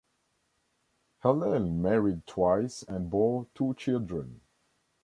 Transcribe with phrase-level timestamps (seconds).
[1.19, 4.41] Helene married twice and bore two children.